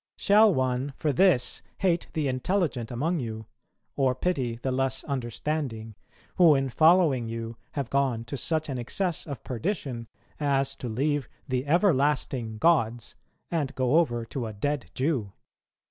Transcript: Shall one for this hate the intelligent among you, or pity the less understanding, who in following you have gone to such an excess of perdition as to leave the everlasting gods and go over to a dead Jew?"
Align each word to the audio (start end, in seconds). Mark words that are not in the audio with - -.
Shall 0.17 0.51
one 0.51 0.93
for 0.97 1.13
this 1.13 1.61
hate 1.77 2.07
the 2.13 2.27
intelligent 2.27 2.89
among 2.89 3.19
you, 3.19 3.45
or 3.95 4.15
pity 4.15 4.55
the 4.55 4.71
less 4.71 5.03
understanding, 5.03 5.93
who 6.37 6.55
in 6.55 6.69
following 6.69 7.27
you 7.27 7.55
have 7.73 7.91
gone 7.91 8.23
to 8.25 8.35
such 8.35 8.67
an 8.67 8.79
excess 8.79 9.27
of 9.27 9.43
perdition 9.43 10.07
as 10.39 10.75
to 10.77 10.89
leave 10.89 11.29
the 11.47 11.67
everlasting 11.67 12.57
gods 12.57 13.15
and 13.51 13.75
go 13.75 13.99
over 13.99 14.25
to 14.25 14.47
a 14.47 14.53
dead 14.53 14.89
Jew?" 14.95 15.33